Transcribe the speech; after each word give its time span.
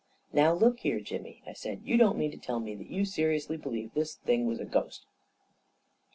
41 0.31 0.43
Now, 0.43 0.53
look 0.59 0.79
here, 0.79 0.99
Jimmy," 0.99 1.43
I 1.45 1.53
said," 1.53 1.83
you 1.85 1.95
don't 1.95 2.17
mean 2.17 2.31
to 2.31 2.37
tell 2.37 2.59
me 2.59 2.73
that 2.73 2.89
you 2.89 3.05
seriously 3.05 3.55
believe 3.55 3.93
this 3.93 4.15
thing 4.15 4.47
was 4.47 4.59
a 4.59 4.65
ghost? 4.65 5.05